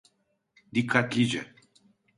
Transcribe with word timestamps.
Dikkatlice. 0.73 1.41